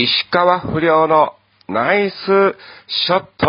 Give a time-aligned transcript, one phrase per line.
[0.00, 1.34] 石川不良の
[1.68, 2.14] ナイス
[2.86, 3.46] ショット。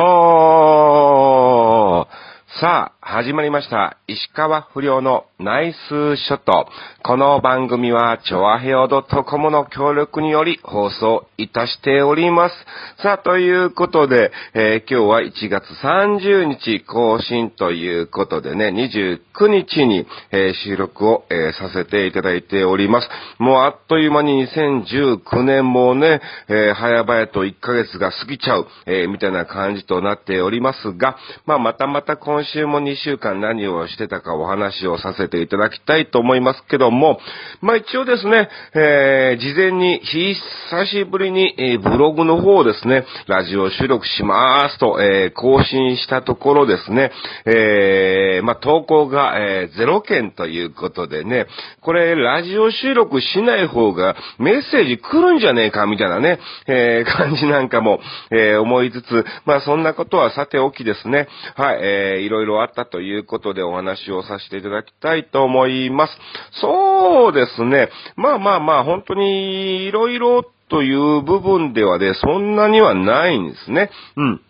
[2.59, 3.97] さあ、始まりました。
[4.07, 6.67] 石川不良のナイスショット。
[7.01, 12.55] この番組は、チョアヘオ .com の協力により放送いたしております。
[13.01, 23.09] さあ、ということで、えー今日は1月30日更新ということでね、29日に、えー収録を、えーさせていただいております。
[23.39, 31.17] もうあっという間に2019年もね、え早々と1ヶ月が過ぎちゃう、えみたいな感じとなっておりますが、
[31.47, 37.19] まあ、またまた今週も2週間何をしてたかお話をさせていただきたいと思いますけども、
[37.61, 47.11] まあ、一応ですね、えー事前に久しぶりに、えーブログの方をですね、ラジオ収録しますと、えー更新したところですね、
[47.45, 51.47] えーまあ、投稿が、えー0件ということでね、
[51.81, 57.99] これ、ラジオ収録しない方がメッセージ来るんじゃねえか、みたいなね、えー感じなんかも、
[58.31, 66.13] えー思いつつ、まあ、そんなことはさておきですね、はい、えーいろいろあったということでお話をさせていただきたいと思います。
[66.61, 73.89] そうですね、まあまあまあ、本当にいろいろという部分ではね、そんなにはないんですね。
[74.15, 74.41] うん。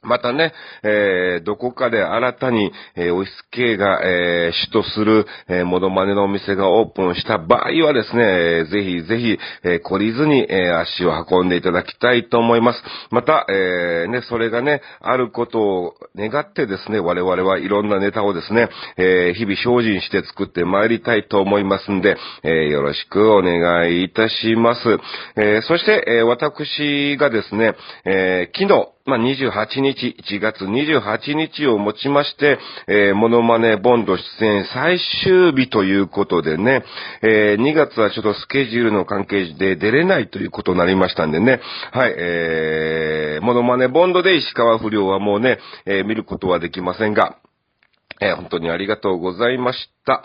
[0.03, 0.53] またね、
[0.83, 12.83] えーどこかで新たに、えーオイス系が、えー主とする、えーモノマネのお店がオープンした場合はですね、えーぜひぜひ、えー懲りずに、えー足を運んでいただきたいと思います。
[13.10, 24.81] また、えーね、それがね、あることを願ってですね、我々はいろんなネタをですね、えー日々精進して作ってまいりたいと思いますんで、えーよろしくお願いいたします。
[25.37, 27.75] えーそして、えー私がですね、
[28.06, 36.84] えー昨日、まあ、28日、1月28日をもちまして、えーモノマネボンド出演最終日ということでね、
[37.22, 41.60] えー2月はちょっとスケジュールの関係で出れないということになりましたんでね、
[41.93, 47.39] はい、えー、モノマネボンドで石川不良はもうね、えー見ることはできませんが、
[48.21, 50.22] えー本当にありがとうございました。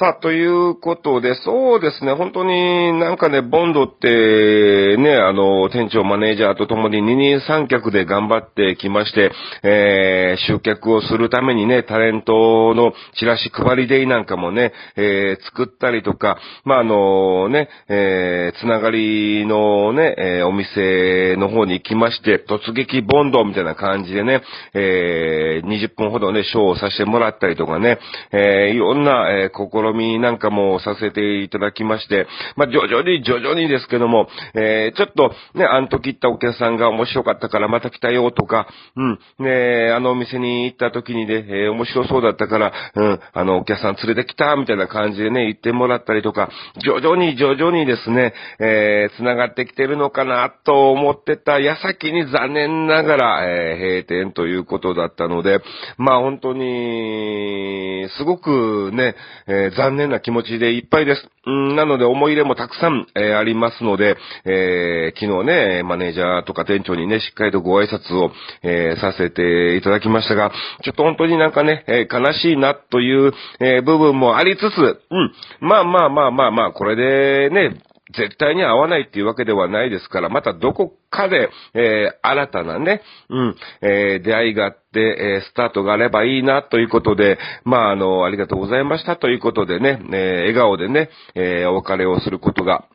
[0.00, 9.32] さあ、ということで、そうですね、本当になんかね、ボンドって、ね、あの、店長、マネージャーと共に二人三脚で頑張ってきまして、
[9.64, 24.42] えー集客をするためにね、タレントのチラシ配りデイなんかもね、えー作ったりとか、まあ、あのね、えーつながりのね、えーお店の方に行きまして、突撃ボンドみたいな感じでね、
[24.74, 27.98] えー20分ほどね、ショーをさせてもらったりとかね、
[28.30, 32.26] えーいろんな、えー試みなんかもさせていただきまして、
[32.56, 46.50] まあ、徐々に徐々にですけども、えーちょっとね、あの時行ったお客さんが面白かったからまた来たよとか、うん、ね、あのお店に行った時にね、えー面白そうだったから、うん、あのお客さん連れてきたみたいな感じでね、言ってもらったりとか、
[46.84, 55.60] 徐々に徐々にですね、えー繋がってきてるのかなと思ってた矢先に残念ながら、えー閉店ということだったので、
[55.96, 59.14] まあ本当に、すごくね、
[59.46, 61.28] えー残念な気持ちでいっぱいです。
[61.46, 68.32] うん、なので思い入れもたくさん、えーありますので、えー昨日ね、マネージャーとか店長にね、しっかりとご挨拶を、
[68.62, 70.50] えーさせていただきましたが、
[70.82, 77.80] ちょっと本当になんかね、え悲しいなという、え部分もありつつ、うん、まあまあまあまあまあ、これでね、
[78.14, 92.86] 絶対に合わないっていうわけではないですから、またどこかで、えー、新たなね、うん、えー、出会いがあって、えー、スタートがあればいいなということで、まあ、あの、ありがとうございましたということでね、えー、笑顔でね、えー、お別れをすることが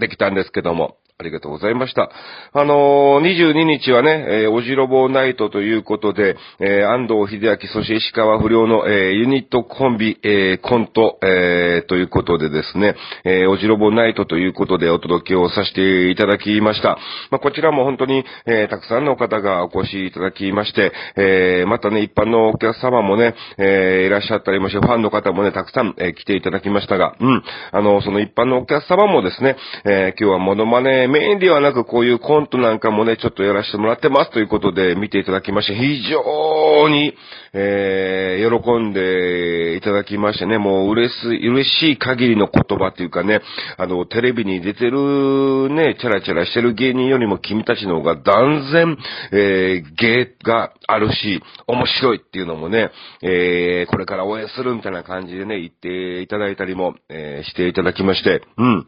[0.00, 2.10] できたんですけども、ありがとうございました。
[2.52, 16.98] あのー、22日はね、えー、おじろぼうナイトということで、えー、安藤秀明、そして石川不良の、え、ユニットコンビ、え、コント、え、ということでですね、えー、おじろぼうナイトということでお届けをさせていただきました。
[17.30, 37.14] まあ、こちらも本当に、え、たくさんの方がお越しいただきまして、え、またね、一般のお客様もね、え、いらっしゃったりもして、ファンの方もね、たくさん、え、来ていただきましたが、うん、あの、その一般のお客様もですね、え、今日はモノマネメインではなくこういうコントなんかもね、ちょっとやらせてもらってますということで見ていただきまして、非常に、
[37.54, 43.40] えー、喜んでいただきましてね、もう嬉し、嬉しい限りの言葉っていうかね、
[43.76, 48.96] あの、テレビに出てるね、チャラチャラしてる芸人よりも君たちの方が断然、
[49.32, 52.90] えー、芸があるし、面白いっていうのもね、
[53.22, 58.86] えー、これから応援するみたいな感じでね、言っていただいたりも、えー、していただきまして、うん。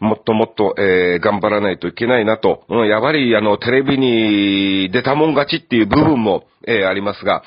[0.00, 2.64] もっともっと、えー、頑張らないといけないなと。
[2.68, 7.42] うん、やはり、あの、テレビに出たもん勝ちっていう部分も、えー、ありますが、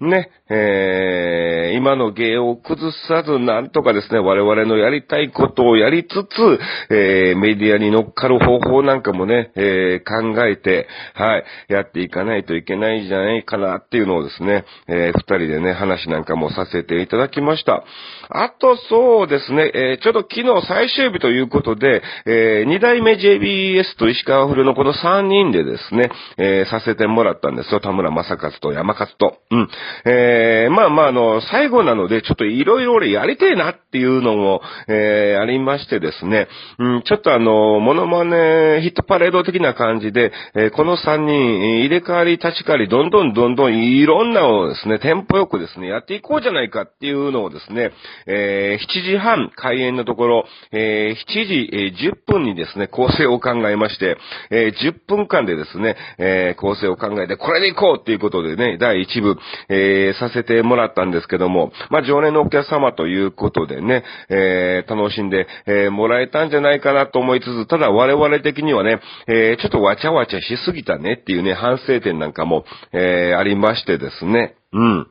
[0.00, 17.82] ね、えー、今の芸を崩さずなんとかですね、我々のやりたいことをやりつつ、えー、メディアに乗っかる方法なんかもね、えー、考えて、はい、やっていかないといけないんじゃないかなっていうのをですね、えー、二人でね、話なんかもさせていただきました。
[18.28, 27.80] あとそうですね、えー、ちょっと昨日最終日ということで、えー、二代目 JBS と石川古のこの三人でですね、えー、させてもらったんですよ。
[27.80, 29.38] 田村正和と山勝と。
[29.50, 29.68] うん。
[30.04, 36.48] えー、まあまあ、あの、最後なので、ちょっといろいろ俺やりてえなっていうのも、えー、ありましてですね、
[36.78, 47.92] うん、ちょっとあの、モノマネヒットパレード的な感じで、えー、この3人、入れ替わり立ち替わり、どんどんどんどんいろんなをですね、テンポよくですね、やっていこうじゃないかっていうのをですね、
[48.26, 54.16] えー、7時半開演のところ、えー、7時、え、10分にですね、構成を考えまして、
[54.50, 59.38] え、10分間でですね、え、構成を考えて、これで行こうっていうことでね、第1部、
[59.68, 75.06] えー、させてもらったんですけども、まあ、常連のお客様ということでね、えー、楽しんで、えー、もらえたんじゃないかなと思いつつ、ただ我々的にはね、えー、ちょっとわちゃわちゃしすぎたねっていうね、反省点なんかも、えー、ありましてですね、うん。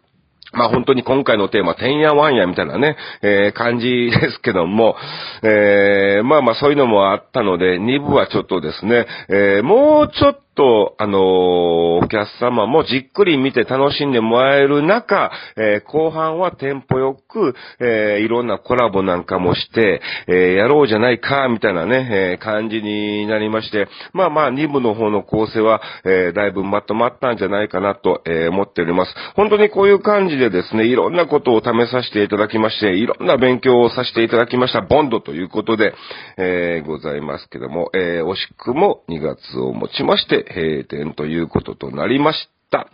[0.56, 4.96] まあ本当に今回のテーマ、てんやわんやみたいなね、えー、感じですけども、
[5.44, 11.22] えー、まあまあそういうのもあったので、2部はちょっとですね、えー、もうちょっと、あのー、
[12.06, 29.14] お客様もじっくり見て楽しんでもらえる中、えー、後半はテンポよく、えー、いろんなコラボなんかもして、えやろうじゃないか、みたいなね、え感じになりまして、まあまあ、2部の方の構成は、えだいぶまとまったんじゃないかなと、え思っております。
[29.36, 35.94] 本当にこういう感じでですね、いろんなことを試させていただきまして、いろんな勉強をさせていただきました、ボンドということで、
[36.38, 42.38] えございますけども、え惜しくも2月をもちまして、閉店ということとなりまし
[42.72, 42.88] た。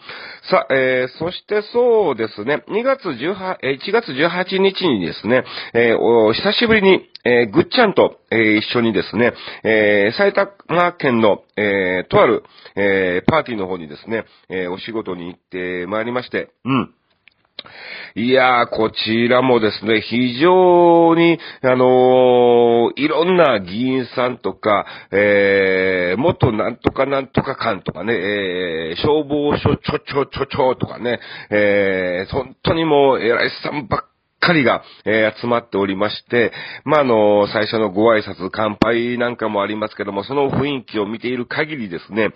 [0.50, 5.44] さ、えー、そしてそうですね、2月18、え1月18日にですね、
[5.74, 9.34] えー、お久しぶりに、えー、ぐっちゃんと、えー、一緒にですね、
[9.64, 12.44] えー、埼玉県の、えー、とある、
[12.76, 16.94] えー、パーティーの方にですね、えー、お仕事に行ってまいりまして、うん。
[18.16, 34.02] いやー、こちらもですね、非常に、あのー、いろんな議員さんとか、えー、元なんとかなんとかかんとかね、えー、消防署ちょちょちょちょとかね、えー、本当にもう偉いさんばっ
[34.42, 36.52] かりが、えー、集まっておりまして、
[36.84, 42.34] まあ、あの、最初のご挨拶、乾杯なんかもありますけども、その雰囲気を見ている限りですね、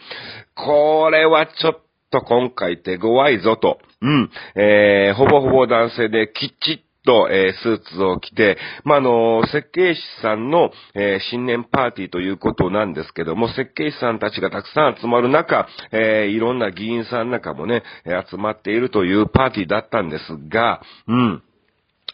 [0.56, 1.85] これはちょっ
[2.16, 3.80] と今回手強いぞと。
[4.02, 4.32] うん。
[4.56, 17.84] えー、ほぼほぼ男性できっちっと、えー、スーツを着て、まあ、の、設計士さんの、えー、新年パーティーということなんですけども、設計士さんたちがたくさん集まる中、えー、いろんな議員さんなんかもね、
[18.30, 21.44] 集まっているというパーティーだったんですが、うん。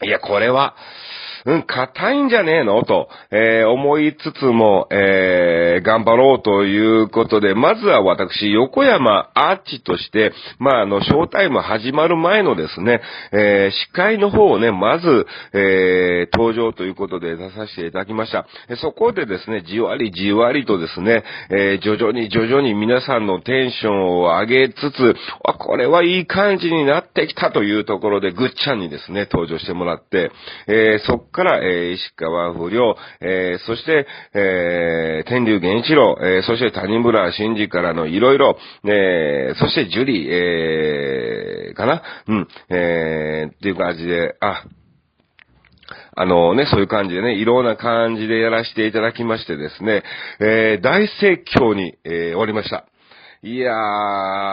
[0.03, 0.75] いや、これは、
[1.45, 2.83] うん、硬いんじゃねえの？
[2.83, 18.45] と、えー、思いつつも、えー、頑張ろうということで、まずは私、横山アーチとして、まあ、あの、ショータイム始まる前のですね、えー、司会の方をね、まず、えー、登場ということで出させていただきました。
[18.81, 30.31] そこでですね、じわりじわりとですね、えー、徐々に徐々に皆さんのテンションを上げつつ、あ、これはいい感じになってきたというところで、ぐっちゃんにですね、登場してもらって、
[30.67, 42.03] えー、そから、えー、石川不良、えー、そして、えー、天竜源一郎、えー、そして谷村新司からのいろいろ、えー、そしてジュリー、えー、かな？
[42.27, 44.65] うん、えー、っていう感じで、あ、
[46.13, 50.03] あのね、そういう感じでね、いろんな感じでやらせていただきましてですね、
[50.39, 52.85] えー、大盛況に、えー、終わりました。
[53.43, 53.71] いや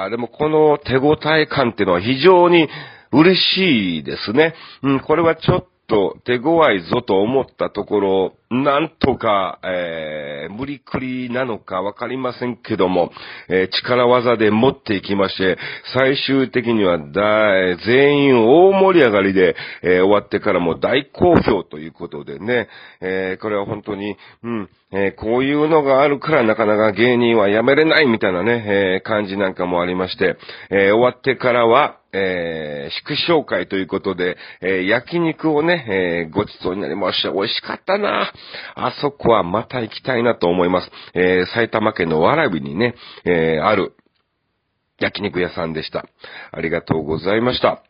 [0.07, 2.69] ー、でもこの手応え感っていうのは非常に
[3.13, 4.55] 嬉しいですね。
[4.83, 13.11] うん、これはちょっと手強いぞと思ったところ、なんとか、えー、無理くりなのかわかりませんけども、
[13.49, 15.59] えー、力技で持っていきまして、
[15.95, 22.69] 最終的にはだ、全員大盛り上がりで、えー、終わってからも大好評ということでね、
[23.01, 30.37] えー、これは本当に、うん、えー、こういうのがあるからなかなか芸人はやめれないみたいなね、えー、感じなんかもありまして、
[30.71, 37.31] えー、終わってからは、えー、祝勝会ということで、えー、焼肉をね、えー、ごちそうになりました。
[37.31, 38.33] 美味しかったな
[38.75, 40.91] あそこはまた行きたいなと思います。
[41.15, 43.95] えー、埼玉県のわらびにね、えー、ある
[44.99, 46.07] 焼肉屋さんでした。
[46.51, 47.83] ありがとうございました。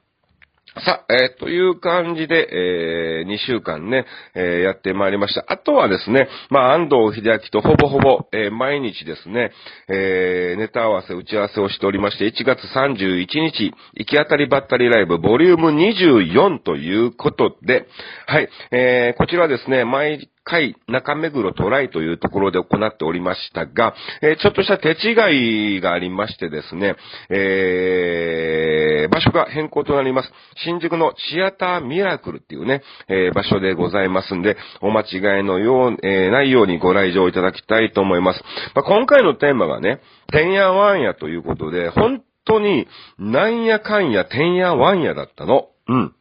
[0.85, 4.04] さあ、えー、という感じで、えー、2週間ね、
[4.35, 5.44] えー、やってまいりました。
[5.49, 9.50] あとはですね、まあ、安藤秀明とほぼほぼ、えー、毎日ですね、
[9.88, 17.87] えー、ネタ合わせ、打ち合わせをしておりまして、1月31日、行き当たりばったりライブ、ボリューム24ということで、
[18.26, 26.97] はい、えー、こちらですね、毎回中目黒トライというところで行っておりましたが、えー、ちょっとした手違いがありましてですね、
[27.28, 30.33] えー、場所が変更となります。
[30.64, 38.43] 新宿のシアターミラクルっていうね、えー、場所でございますんで、お間違いのよう、え、ないようにご来場いただきたいと思います。
[38.75, 40.00] まあ、今回のテーマがね、
[40.33, 42.88] てんやわんやということで、本当に、
[43.19, 45.69] なんやかんやてんやわんやだったの。
[45.88, 46.14] うん。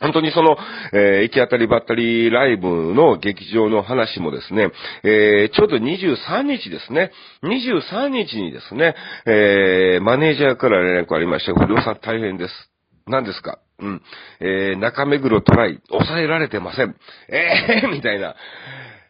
[0.00, 0.56] 本当にその、
[0.92, 4.70] えー、行き当たりばったりライブの劇場の話もですね、
[5.04, 7.12] えー、ちょうど23日ですね、
[7.42, 8.94] 23日にですね、
[9.26, 11.54] えー、マネージャーから連絡ありました。
[11.54, 12.54] 不良さん大変です。
[13.06, 13.58] 何ですか？
[13.78, 14.02] うん。
[14.40, 16.96] えー、中目黒トライ、抑えられてません。
[17.28, 18.34] えー、 みたいな。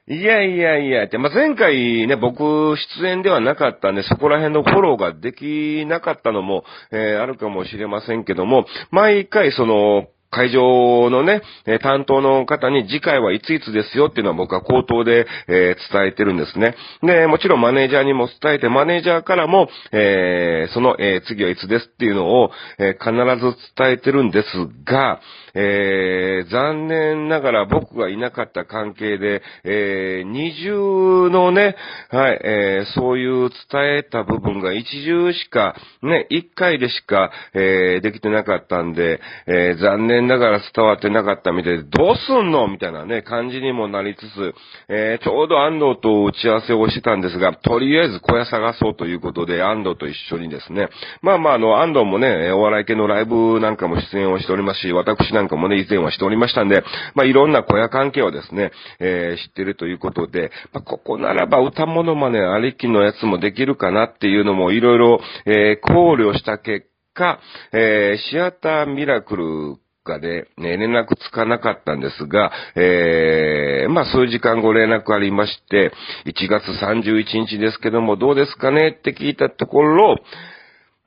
[0.09, 11.42] いやいやいや、って、まあ、前回ね、僕出演ではなかったんで、そこら辺のフォローができなかったのも、えー、あるかもしれませんけども、毎回その、会場のね、
[11.83, 16.75] 担当の方に次回はいついつですよっていうのは僕は口頭で、えー、伝えてるんですね。
[17.02, 24.47] で、もちろんマネージャーにも伝えて、マネージャーからも、えー、その、えー、次はいつですっていうのを、え必ず伝えてるんです
[24.85, 25.21] が、
[25.57, 31.77] えー、残念ながら僕がいなかった関係で、えー、二重のね、
[32.11, 44.55] はい、えー、そういう伝えた部分が一重しか、ね、一回でしか、えー、できてなかったんで、えー、残念ながら伝わってなかったみたいで、どうすんのみたいなね、感じにもなりつつ、
[44.89, 50.89] えー、ちょうど安藤と打ち合わせをしてたんですが、とりあえず小屋探そうということで、安藤と一緒にですね、
[51.23, 56.83] まあまあ、あの、安藤もね、お笑い系のライブなんかも出演をしておりますし、私なんなんかもね、以前はしておりましたんで、
[57.15, 67.38] まあ、いろんな小屋関係をですね、えー、知ってるということで、まあ、ここならば歌物真似ありきのやつもできるかなっていうのもいろいろ、えー、考慮した結果、
[67.73, 75.93] えー、シアターミラクルかで、ね、連絡つかなかったんですが、えー、まあ、数時間後連絡ありまして、
[76.25, 80.17] 1月31日ですけども、どうですかねって聞いたところ、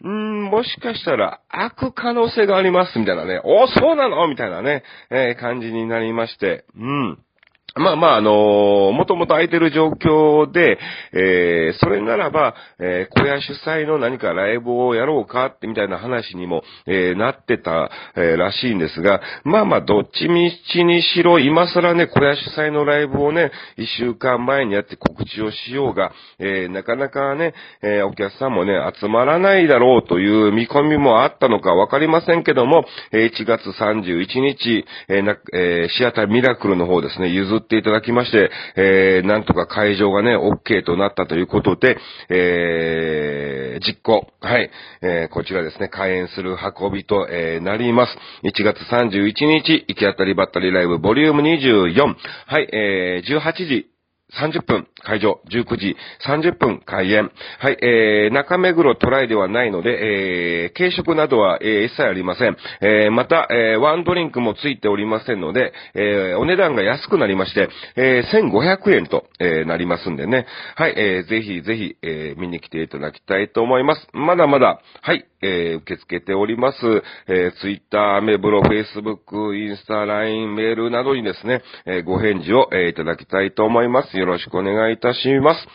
[0.08, 3.42] ん、もしかしたら、開く可能性があります、みたいなね。
[3.44, 7.20] おそうなのみたいなね、えー、感じになりまして、うん。
[7.76, 10.80] まあまあ、あのー、もともと空いてる状況で、
[11.14, 41.98] えー、それならば、えー、小屋主催の何かライブをやろうかってみたいな話にも、えー、なってた、えー、らしいんですが、まあまあ、どっちみちにしろ、今更ね、小屋主催のライブをね、一週間前にやって告知をしようが、えー、なかなかね、えー、お客さんもね、集まらないだろうという見込みもあったのかわかりませんけども、えー、1月31日、えーなえー、シアターミラクルの方ですね、譲っていただきまして、えー、なんとか会場がね、OK となったということで、
[42.30, 44.70] えー、実行、はい、
[45.02, 48.16] えー、こちらですね、開演する運びと、えー、なります。
[48.44, 52.16] 1月31日、行き当たりばったりライブボリューム24、
[52.48, 53.89] はい、えー、18時、
[54.38, 55.96] 30分会場、19時
[56.26, 57.32] 30分開演。
[57.60, 62.58] はい、えー、中目黒トライではないので、えー、軽食などは、えー、一切ありません。
[62.82, 70.46] えー、また、えー、ワンドリンクもついておりませんので、えー、お値段が安くなりまして、えー、1500円と、えー、なりますんでね。
[70.76, 74.08] はい、えー、ぜひぜひ、えー、見に来ていただきたいと思います。
[74.14, 76.78] まだまだ、はい、えー、受け付けております。
[77.28, 84.18] えー、ツイッター、アメブロ、フェイスブック、インスタ、ライン、メールなどにですね、えー、ご返事を、えー、いただきたいと思います。
[84.18, 85.68] よろしくお願いいたします。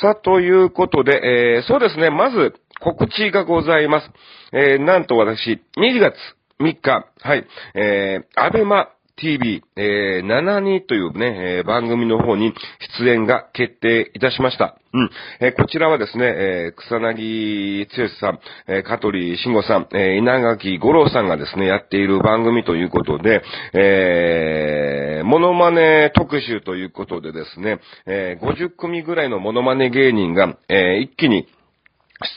[0.00, 4.10] さあ、ということで、えー、そうですね、まず、告知がございます。
[4.52, 6.14] えー、なんと私、2月
[6.60, 12.52] 3日、はい、えー、アベマ TV、えー、72というね、えー、番組の方に
[12.98, 14.76] 出演が決定いたしました。
[14.92, 15.10] うん。
[15.40, 23.42] えー、こちらはですね、えー、草薙剛さん、えー、香取慎吾さん、えー、稲垣五郎さんがですね、やっている番組ということで、
[23.72, 31.46] えー、モノマネ特集ということでですね、えー、50組ぐらいのモノマネ芸人が、えー、一気に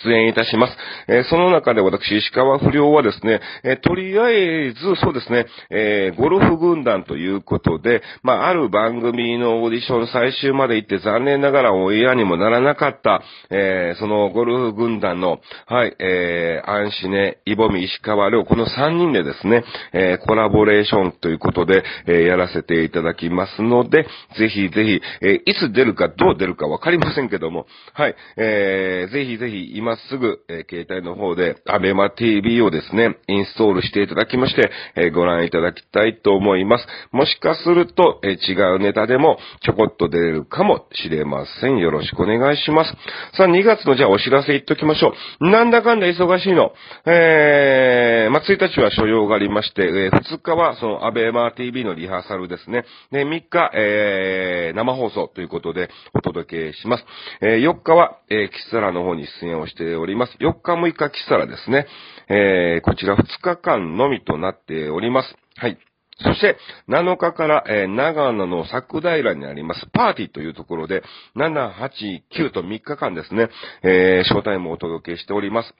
[0.03, 0.74] 出演いたします。
[1.07, 24.07] えー、その中で私、石川不良はですね、えー、とりあえず、そうですね、えー、ゴルフ軍団ということで、まあ、ある番組のオーディション最終まで行って残念ながらオンエアにもならなかった、えそのゴルフ軍団の、はい、えー、アンシネ、イボミ、石川良、この3人でですね、えコラボレーションということで、えやらせていただきますので、
[24.39, 36.88] ぜひぜひ、えいつ出るかどう出るかわかりませんけども、はい、えー、ぜひぜひ、今すぐ、えー、携帯の方で、アベマ TV をですね、インストールしていただきまして、えー、ご覧いただきたいと思います。
[37.12, 41.77] もしかすると、えー、違うネタでもちょこっと出れるかもしれません。
[41.77, 42.91] よろしくお願いします。
[43.36, 45.50] さあ、2月のじゃあお知らせ言っときましょう。
[45.50, 46.71] なんだかんだ忙しいの。
[47.05, 52.86] えー、まあ、1日は所要がありまして、え、2日はそのアベマ TV のリハーサルですね。
[53.12, 57.05] で、3日、え、生放送ということでお届けします。
[57.41, 60.37] え、4日は、えー、キスラの方に出演をしております。
[60.39, 61.87] 4日6日来たらですね、
[62.29, 65.35] えー、こちら2日間のみとなっております。
[65.55, 65.77] はい。
[66.19, 66.57] そして、
[66.89, 71.03] 7日から、えー、長野の桜平にあります、パーティーというところで、
[71.35, 73.49] 7、8、9と3日間ですね、
[73.83, 75.75] えー、ショータイムをお届けしております。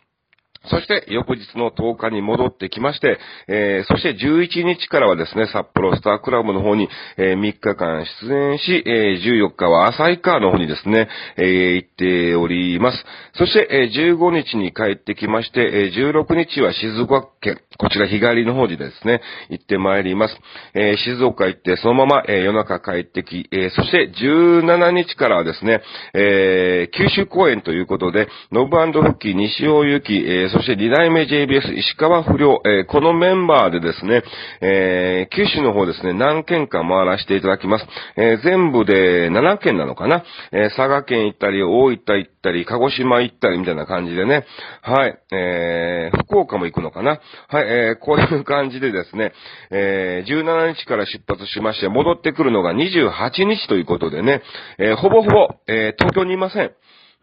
[0.66, 11.46] そして、翌日の10日に戻ってきまして、えー、そして11日からはですね、札幌スタークラブの方に、えー、3日間出演し、えー、14日は浅川の方にですね、えー、
[11.76, 13.06] 行っております。
[13.36, 20.38] そして、えー、15日に帰ってきまして、えー、16日は静岡県、こちら日帰りの方にですね、行ってまいります。
[20.74, 25.82] えー、静岡行って、そのまま、え、夜中帰ってき、えー、そして17日からはですね、
[26.14, 34.24] えー、九州公演ということで、ノブフッキー、西尾ゆき、えそして2代目 JBS 石川不良、えー、このメンバーでですね、
[34.62, 37.86] えー、九州の方ですね、何県か回らせていただきます。
[38.16, 44.46] え、全部で7県なのかな、え佐賀県行ったり、大分行ったり、鹿児島行ったりみたいな感じでね、
[44.82, 49.34] はい、え福岡も行くのかな、はい、えこういう感じでですね、
[49.72, 54.42] え17日から出発しまして、戻ってくるのが28日ということでね、
[54.78, 56.72] えほぼほぼ、え東京にいません。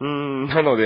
[0.01, 0.83] うん、なので、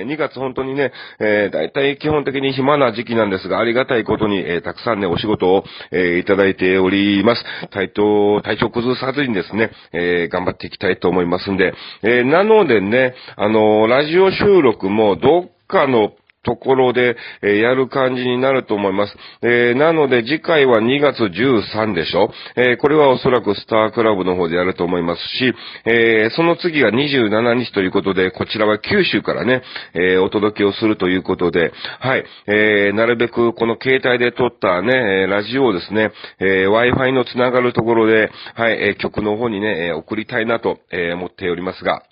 [0.00, 7.42] えー、2月本当にね、えー、大体基本的に暇な時期なんですが、ありがたいことに、えー、たくさんね、お仕事を、えー、いただいております。
[7.70, 16.12] 体調、体調崩さずにですね、えー、頑張っていきたいと思いますんで、えー、なのでね、あのー、ラジオ収録もどっかの
[16.44, 19.16] ところで、えー、やる感じになると思います。
[19.42, 22.30] えー、なので次回は2月13でしょ。
[22.56, 25.54] えー、これはおそらくスタークラブの方でやると思いますし、
[25.86, 29.62] えその次が27日ということで、こちらは九州からね、
[29.94, 42.02] えお届けをするということで、はい、えなるべくこの携帯で撮ったね、ラジオをですね、え Wi-Fi のつながるところで、はい、え曲の方にね、送りたいなと、え思っておりますが、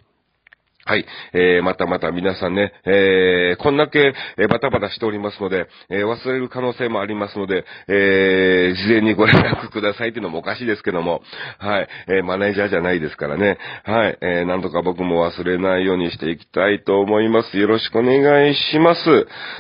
[0.85, 1.07] はい。
[1.33, 11.23] えー、またまた皆さんね、えー、こんだけ、えー、バタバタしておりますので、えー、忘れる可能性もありますので、えー、事前にご連絡くださいっていうのもおかしいですけども、
[11.59, 11.89] はい。
[12.09, 13.59] えー、マネージャーじゃないですからね。
[13.85, 14.19] はい。
[14.21, 17.59] えー、なんとか僕も忘れないようにしていきたいと思います。
[17.59, 19.03] よろしくお願いします。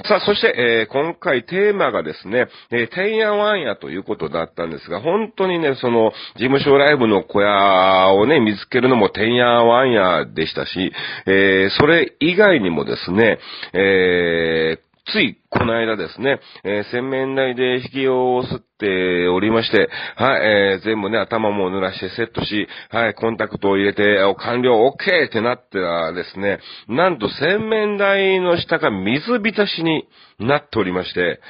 [0.08, 10.92] さあ、そして、えー、今回テーマがですね、えー、てんやわんやということだったんですが、本当にね、その、事務所ライブの小屋をね、見つけるのもてんやわんやでしたし、
[11.26, 13.38] えー、それ以外にもですね、
[13.72, 30.06] えー、つい、この間ですね、えー、洗面台で引きを吸っておりまして、はい、えー、全部ね、頭も濡らしてセットし、はい、コンタクトを入れて、完了 OK ってなったらですね、なんと洗面台の下が水浸しに
[30.38, 31.40] なっておりまして、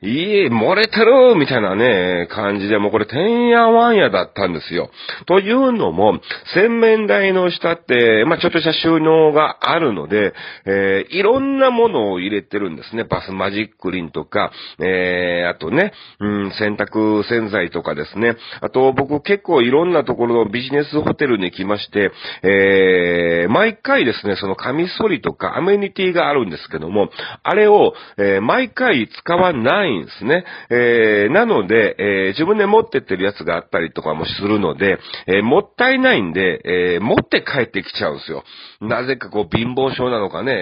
[0.00, 4.90] いい、漏れてるみたいなね、感じで、もうこれ、てんやわんやだったんですよ。
[5.26, 6.20] というのも、
[6.54, 10.34] 洗面台の下って、まあ、ちょっとした収納があるので、
[10.66, 13.02] えー、いろんなものを入れてるんですね。
[13.02, 18.36] バスマジックリンとか、えー、あとね、うん、洗濯洗剤とかですね。
[18.60, 22.12] あと、僕結構いろんなところのビジネスホテルに来まして、
[22.44, 27.10] えー、毎回ですね、そのカミソリとかアメニティがあるんですけども、
[27.42, 30.44] あれを、えー、毎回使わないないんですね。
[30.70, 38.44] えー、なので、えー、自分で持ってってるやつがあったりとかもするので、えー、もったいないんで、えー、持って帰ってきちゃうんですよ。
[38.80, 40.52] なぜかこう貧乏症なのかね、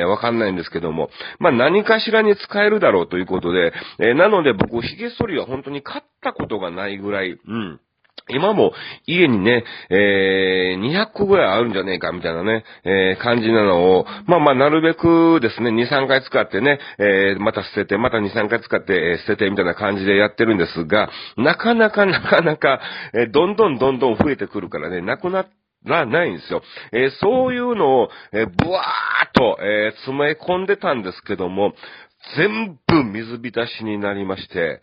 [0.00, 7.80] えー、わかんないんですけども、まあ何かしらに使えるだろうということで、えー、なので僕、髭剃りは本当に買ったことがないぐらい、うん。
[8.32, 8.72] 今も
[9.06, 22.80] 家にね、えー、200個ぐらいあるんじゃねえかみたいなね、えー、感じなのを、まあまあなるべくですね、2、3回使ってね、えー、また捨てて、また2、3回使って、え、捨ててみたいな感じでやってるんですが、なかなかなかなか、
[23.14, 25.50] え、どんどんどんどん増えてくるからね、なくなって、
[25.84, 26.62] な、ないんですよ。
[26.92, 31.72] えー、そういうのを、えー、ブワーっと、えー、詰め込んでたんですけども、
[32.36, 34.82] 全部水浸しになりまして、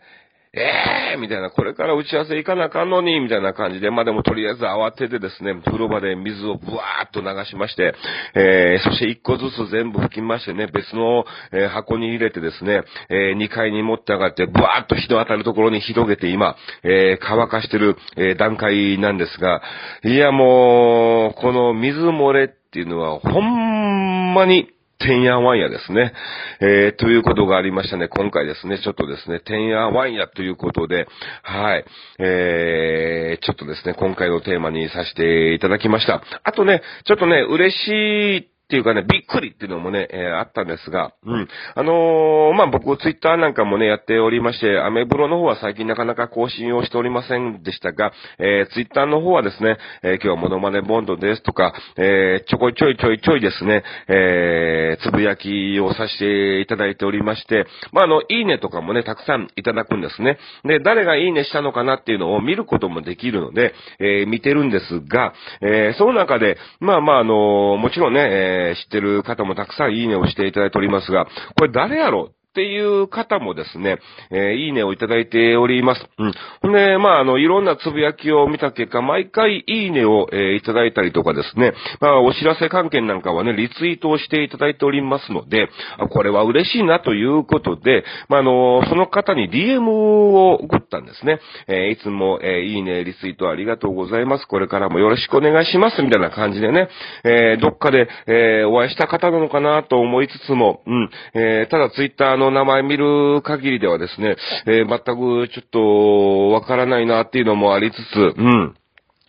[0.54, 7.94] ええー、みたいな、これから打ち合わせ行かなあかんのに、みたいな感じで、まあでもとりあえず慌ててですね、風呂場で水をブワーっと流しまして、
[8.34, 19.60] えー、そして一個ずつ全部拭きましてね、別の、えー、箱に入れてですね、えー、2階に持って上がって、ブワーっと日の当たるところに広げて今、えー、乾かしてる、えー、段階なんですが、
[20.04, 26.12] いやもう、この水漏れっていうのは、ほんまに、てんやわんやですね。
[26.60, 28.08] えー、ということがありましたね。
[28.08, 31.06] 今回ですね、ちょっとですね、てんやわんやということで、
[31.42, 31.84] はい。
[32.18, 36.22] えー、ちょっとですね、今回のテーマにさせていただきました。
[36.42, 41.48] あとね、ちょっとね、嬉しいっていうかね、びっくりっていうのもね、えー、あったんですが、うん。
[41.74, 60.36] あのー、まあ、僕、ツイッターなんかもね、やっておりまして、アメブロの方は最近なかなか更新をしておりませんでしたが、えー、ツイッターの方はですね、えー、今日はモノマネボンドですとか、えー、ちょこちょいちょいちょいですね、えー、つぶやきをさせていただいておりまして、まあ、あの、いいねとかもね、たくさんいただくんですね。
[60.64, 73.98] で、誰がいいねしたのかなっていうのを見ることもできるので、えー、見てるんですが、えー、その中で、まあまあ、あのー、もちろんね、えーえー、知ってる方もたくさんいいねをしていただいておりますが、これ誰やろっていう方もですね、
[74.32, 76.04] えー、いいねをいただいております。
[76.18, 76.32] うん。
[76.60, 85.68] ほんで、まあ、あの、いろんなつぶやきを見た結果、毎回いいねを、えー、いただいたりとかですね、まあ、お知らせ関係なんかはね、リツイートをしていただいておりますので、
[85.98, 91.38] あこれは嬉しいなということで、まあ、あの、その方に DM を送ったんですね。
[91.68, 94.48] えー、いつも、えいいね、リツイートありがとうございます。
[94.48, 96.02] これからもよろしくお願いします。
[96.02, 96.88] みたいな感じでね、
[97.22, 108.74] えどっかで、えお会いした方なのかなと思いつつも、うん、えただツイッターのの名前見る限りではですね、えー、全くちょっとわからないなっていうのもありつつ、うん。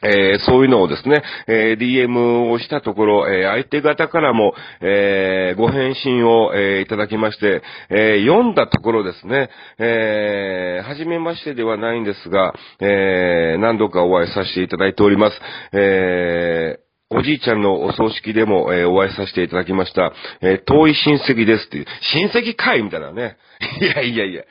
[0.01, 15.41] えー、そういうのをですね、えー、DM をしたところ、えー、相手方からも、えご返信を、えいただきまして、え読んだところですね、えはじめましてではないんですが、え何度かお会いさせていただいております。
[15.73, 16.79] え
[17.11, 20.13] おじいちゃんのお葬式でも、えー、お会いさせていただきました。
[20.41, 21.85] えー、遠い親戚ですっていう。
[22.13, 23.37] 親戚かいみたいなね。
[23.81, 24.43] いやいやいや。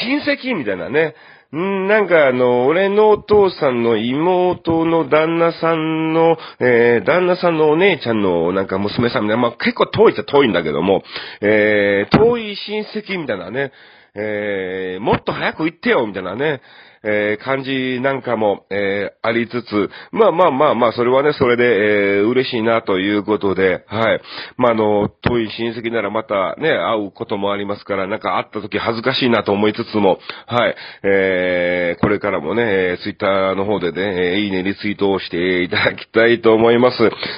[0.00, 1.14] 親戚みたいなね。
[1.54, 11.04] んなんかあの、俺のお父さんの妹の旦那さんの、えー、旦那さんのお姉ちゃんのなんか娘さんみたいな、まあ結構遠いっちゃ遠いんだけども、
[11.42, 13.72] えー、遠い親戚みたいなね、
[14.14, 16.62] えー、もっと早く行ってよみたいなね、
[17.04, 24.20] えー、感じなんかも、えー、ありつつ、まあまあまあまあ、それはね、それで、えー、嬉しいなということで、はい。
[24.56, 30.74] まあ、あの、遠い親戚ならまたね、会うこともありますから、なんか会った時恥ずかしいなと思いつつも、はい。
[31.02, 36.96] えー、これからもね、ツイッターの方でね、いいね、リツイートをしていただきたいと思います。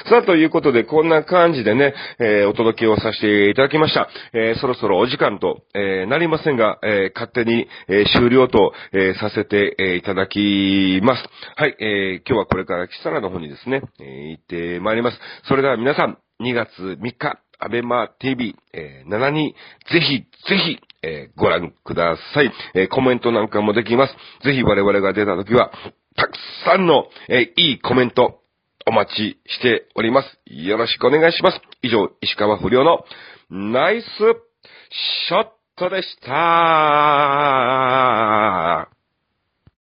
[0.09, 4.09] さあ、ということで、こんな感じでね、えー、お届けをさせていただきました。
[4.33, 11.23] えー、そろそろお時間と、えー、なりませんが、えー、勝手に、えー、終了と、えー、させてて、えいただきます。
[11.55, 15.19] はい、えー、今日はこれからキサラの方にですね、えー、行ってまいります。
[15.47, 19.55] それでは皆さん、2月3日、アベマ TV、えー、7に、
[19.91, 22.51] ぜひ、ぜひ、えー、ご覧ください。
[22.75, 24.13] えー、コメントなんかもできます。
[24.43, 25.71] ぜひ我々が出た時は、
[26.15, 26.33] たく
[26.65, 28.41] さんの、えー、いいコメント、
[28.85, 30.39] お待ちしております。
[30.45, 31.59] よろしくお願いします。
[31.81, 33.05] 以上、石川不良の
[33.49, 38.96] ナイスショットでした。